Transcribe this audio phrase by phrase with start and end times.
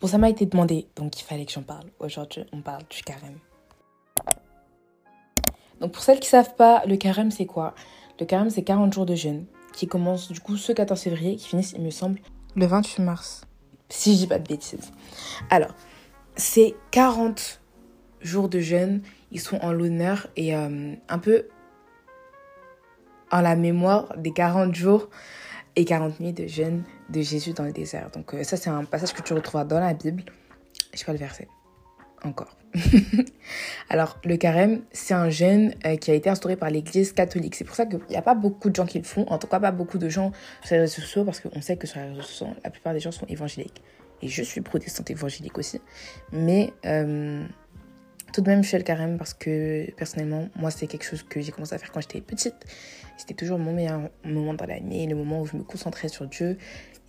[0.00, 1.86] Bon, ça m'a été demandé, donc il fallait que j'en parle.
[1.98, 3.38] Aujourd'hui, on parle du carême.
[5.80, 7.74] Donc pour celles qui savent pas, le carême c'est quoi?
[8.20, 11.48] Le carême c'est 40 jours de jeûne qui commencent du coup ce 14 février qui
[11.48, 12.18] finissent, il me semble,
[12.56, 13.42] le 28 mars.
[13.88, 14.90] Si je dis pas de bêtises.
[15.50, 15.74] Alors,
[16.34, 17.60] c'est 40
[18.20, 21.46] jours de jeûne, ils sont en l'honneur et euh, un peu
[23.30, 25.08] en la mémoire des 40 jours
[25.76, 28.10] et 40 nuits de jeûne de Jésus dans le désert.
[28.10, 30.24] Donc euh, ça c'est un passage que tu retrouveras dans la Bible.
[30.92, 31.48] Je sais pas le verset.
[32.24, 32.56] Encore.
[33.90, 37.54] Alors, le carême, c'est un jeûne euh, qui a été instauré par l'Église catholique.
[37.54, 39.46] C'est pour ça qu'il n'y a pas beaucoup de gens qui le font, en tout
[39.46, 42.08] cas pas beaucoup de gens sur les réseaux sociaux, parce qu'on sait que sur les
[42.08, 43.82] réseaux sociaux, la plupart des gens sont évangéliques.
[44.22, 45.80] Et je suis protestante évangélique aussi.
[46.32, 47.46] Mais euh,
[48.32, 51.40] tout de même, je fais le carême parce que personnellement, moi, c'est quelque chose que
[51.40, 52.66] j'ai commencé à faire quand j'étais petite.
[53.16, 56.58] C'était toujours mon meilleur moment dans l'année, le moment où je me concentrais sur Dieu.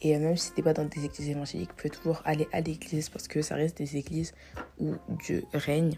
[0.01, 3.09] Et même si c'était pas dans des églises évangéliques, vous pouvez toujours aller à l'église
[3.09, 4.33] parce que ça reste des églises
[4.79, 4.93] où
[5.25, 5.97] Dieu règne.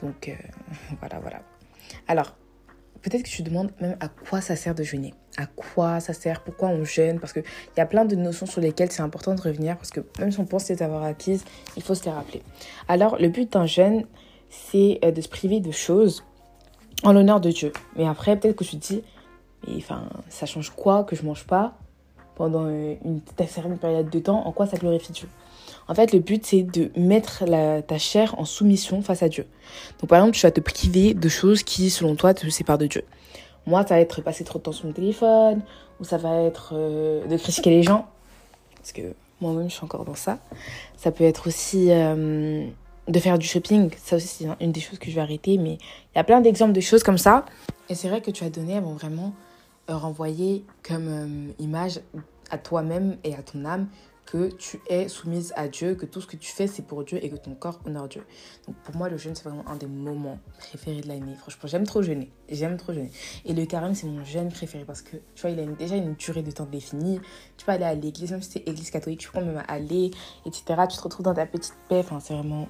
[0.00, 0.34] Donc euh,
[1.00, 1.42] voilà, voilà.
[2.06, 2.36] Alors,
[3.02, 5.14] peut-être que tu te demandes même à quoi ça sert de jeûner?
[5.36, 6.44] À quoi ça sert?
[6.44, 7.18] Pourquoi on jeûne?
[7.18, 7.44] Parce qu'il
[7.76, 10.38] y a plein de notions sur lesquelles c'est important de revenir parce que même si
[10.38, 11.44] on pense les avoir acquises,
[11.76, 12.42] il faut se les rappeler.
[12.88, 14.04] Alors, le but d'un jeûne,
[14.70, 16.24] c'est euh, de se priver de choses
[17.02, 17.72] en l'honneur de Dieu.
[17.96, 19.02] Mais après, peut-être que tu te dis,
[19.66, 21.74] mais enfin, ça change quoi que je mange pas
[22.34, 25.28] pendant euh, une certaine période de temps, en quoi ça glorifie Dieu?
[25.86, 27.44] En fait, le but, c'est de mettre
[27.82, 29.46] ta chair en soumission face à Dieu.
[30.00, 32.86] Donc, par exemple, tu vas te priver de choses qui, selon toi, te séparent de
[32.86, 33.04] Dieu.
[33.66, 35.60] Moi, ça va être passer trop de temps sur mon téléphone,
[36.00, 38.06] ou ça va être euh, de critiquer les gens,
[38.76, 40.38] parce que moi-même, je suis encore dans ça.
[40.96, 41.90] Ça peut être aussi
[43.08, 43.90] de faire du shopping.
[44.02, 46.40] Ça aussi, c'est une des choses que je vais arrêter, mais il y a plein
[46.40, 47.44] d'exemples de choses comme ça.
[47.88, 49.34] Et c'est vrai que tu as donné elles vont vraiment
[49.88, 52.00] renvoyer comme image
[52.50, 53.88] à toi-même et à ton âme
[54.26, 57.22] que tu es soumise à Dieu, que tout ce que tu fais c'est pour Dieu
[57.22, 58.24] et que ton corps honore Dieu.
[58.66, 61.34] Donc pour moi le jeûne c'est vraiment un des moments préférés de l'année.
[61.34, 63.10] Franchement j'aime trop jeûner, j'aime trop jeûner.
[63.44, 66.14] Et le carême c'est mon jeûne préféré parce que tu vois il a déjà une
[66.14, 67.20] durée de temps définie.
[67.58, 70.10] Tu peux aller à l'église, même si c'est église catholique, tu peux même aller,
[70.46, 70.64] etc.
[70.88, 72.68] Tu te retrouves dans ta petite paix, enfin c'est vraiment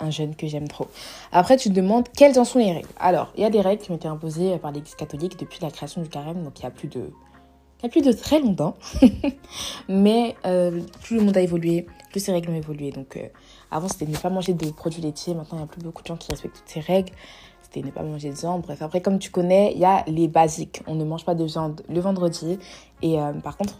[0.00, 0.88] un jeûne que j'aime trop.
[1.32, 2.88] Après, tu te demandes quelles en sont les règles.
[2.98, 5.70] Alors, il y a des règles qui ont été imposées par l'Église catholique depuis la
[5.70, 7.10] création du carême, donc il y a plus de
[7.80, 8.76] il y a plus de très longtemps.
[9.88, 12.90] Mais euh, plus le monde a évolué, plus ces règles ont évolué.
[12.90, 13.26] Donc euh,
[13.70, 15.34] avant, c'était ne pas manger de produits laitiers.
[15.34, 17.12] Maintenant, il y a plus beaucoup de gens qui respectent toutes ces règles.
[17.62, 18.62] C'était ne pas manger de viande.
[18.62, 20.82] Bref, après, comme tu connais, il y a les basiques.
[20.86, 22.58] On ne mange pas de viande le vendredi.
[23.00, 23.78] Et euh, par contre,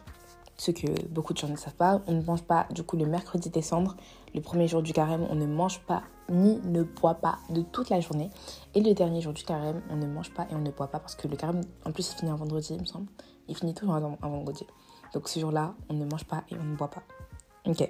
[0.60, 3.06] ce que beaucoup de gens ne savent pas, on ne mange pas du coup le
[3.06, 3.97] mercredi décembre,
[4.34, 7.88] le premier jour du carême, on ne mange pas ni ne boit pas de toute
[7.88, 8.28] la journée.
[8.75, 10.99] Et le dernier jour du carême, on ne mange pas et on ne boit pas
[10.99, 13.06] parce que le carême, en plus, il finit un vendredi, il me semble.
[13.49, 14.66] Il finit toujours un, vendredi.
[15.15, 17.03] Donc ce jour-là, on ne mange pas et on ne boit pas.
[17.65, 17.81] Ok.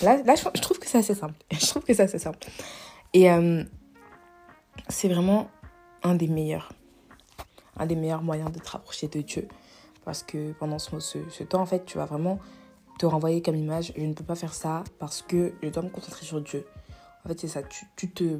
[0.00, 1.34] Là, là je, trouve que c'est assez simple.
[1.50, 2.38] Je trouve que c'est assez simple.
[3.12, 3.62] Et euh,
[4.88, 5.48] c'est vraiment
[6.02, 6.72] un des meilleurs.
[7.76, 9.48] Un des meilleurs moyens de te rapprocher de Dieu.
[10.06, 12.38] Parce que pendant ce, temps, en fait, tu vas vraiment
[13.00, 13.92] te renvoyer comme image.
[13.96, 16.64] Je ne peux pas faire ça parce que je dois me concentrer sur Dieu.
[17.24, 17.60] En fait, c'est ça.
[17.96, 18.38] Tu, te,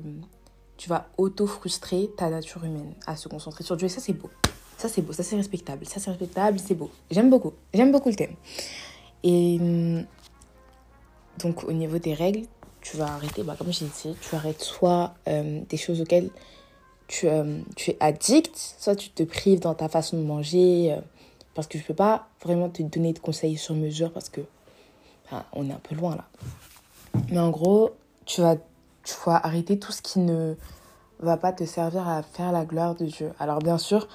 [0.76, 3.86] tu vas auto-frustrer ta nature humaine à se concentrer sur Dieu.
[3.86, 4.30] Et ça, c'est beau.
[4.78, 5.84] Ça, c'est beau, ça, c'est respectable.
[5.86, 6.88] Ça, c'est respectable, c'est beau.
[7.10, 7.52] J'aime beaucoup.
[7.74, 8.36] J'aime beaucoup le thème.
[9.24, 9.58] Et
[11.40, 12.42] donc, au niveau des règles,
[12.80, 16.30] tu vas arrêter, bah, comme j'ai dit, tu arrêtes soit euh, des choses auxquelles
[17.08, 20.92] tu, euh, tu, es addict, soit tu te prives dans ta façon de manger.
[20.92, 21.00] Euh,
[21.56, 24.42] parce que je ne peux pas vraiment te donner de conseils sur mesure parce que
[25.54, 26.24] on est un peu loin là.
[27.30, 27.90] Mais en gros,
[28.26, 28.56] tu vas,
[29.02, 30.54] tu vas arrêter tout ce qui ne
[31.18, 33.32] va pas te servir à faire la gloire de Dieu.
[33.40, 34.06] Alors bien sûr,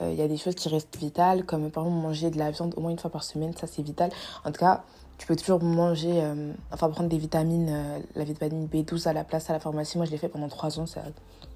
[0.00, 2.50] il euh, y a des choses qui restent vitales, comme par exemple manger de la
[2.50, 4.10] viande au moins une fois par semaine, ça c'est vital.
[4.44, 4.82] En tout cas,
[5.18, 9.24] tu peux toujours manger, euh, enfin prendre des vitamines, euh, la vitamine B12 à la
[9.24, 9.98] place à la pharmacie.
[9.98, 10.86] Moi je l'ai fait pendant 3 ans,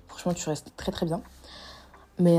[0.08, 1.22] franchement tu restes très très bien.
[2.18, 2.38] Mais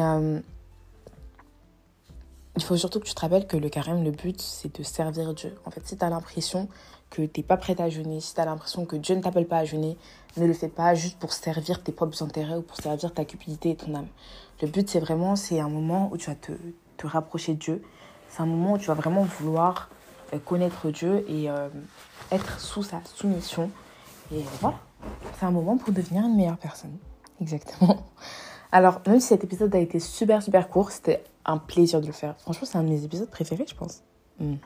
[2.55, 5.33] il faut surtout que tu te rappelles que le carême, le but c'est de servir
[5.33, 5.55] Dieu.
[5.65, 6.67] En fait, si tu as l'impression
[7.09, 9.47] que tu n'es pas prête à jeûner, si tu as l'impression que Dieu ne t'appelle
[9.47, 9.97] pas à jeûner,
[10.37, 13.71] ne le fais pas juste pour servir tes propres intérêts ou pour servir ta cupidité
[13.71, 14.07] et ton âme.
[14.61, 16.51] Le but, c'est vraiment, c'est un moment où tu vas te,
[16.97, 17.83] te rapprocher de Dieu.
[18.29, 19.89] C'est un moment où tu vas vraiment vouloir
[20.33, 21.69] euh, connaître Dieu et euh,
[22.31, 23.69] être sous sa soumission.
[24.31, 24.79] Et voilà,
[25.37, 26.97] c'est un moment pour devenir une meilleure personne.
[27.41, 28.07] Exactement.
[28.71, 32.13] Alors, même si cet épisode a été super, super court, c'était un plaisir de le
[32.13, 32.35] faire.
[32.39, 34.01] Franchement, c'est un de mes épisodes préférés, je pense.
[34.39, 34.57] Mhm.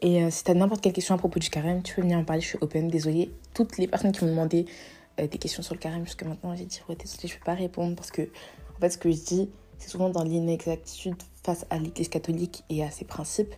[0.00, 2.18] Et euh, si tu as n'importe quelle question à propos du carême, tu peux venir
[2.18, 2.88] en parler, je suis open.
[2.88, 4.66] Désolée, toutes les personnes qui m'ont demandé
[5.18, 7.44] euh, des questions sur le carême jusqu'à maintenant, j'ai dit, ouais, désolée, je ne peux
[7.44, 11.66] pas répondre parce que, en fait, ce que je dis, c'est souvent dans l'inexactitude face
[11.70, 13.54] à l'Église catholique et à ses principes.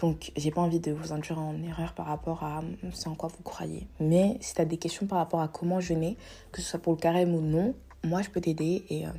[0.00, 2.62] Donc, j'ai pas envie de vous induire en erreur par rapport à
[2.92, 3.86] ce en quoi vous croyez.
[4.00, 6.16] Mais si tu as des questions par rapport à comment jeûner,
[6.52, 9.10] que ce soit pour le carême ou non, moi je peux t'aider et euh,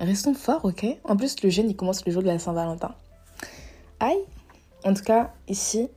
[0.00, 0.86] restons forts, ok?
[1.04, 2.94] En plus, le jeûne commence le jour de la Saint-Valentin.
[4.00, 4.18] Aïe
[4.84, 5.88] En tout cas, ici,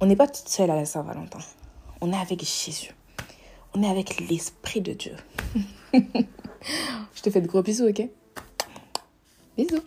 [0.00, 1.38] on n'est pas toute seule à la Saint-Valentin.
[2.00, 2.94] On est avec Jésus.
[3.74, 5.16] On est avec l'Esprit de Dieu.
[5.92, 8.08] je te fais de gros bisous, ok?
[9.56, 9.82] Bisous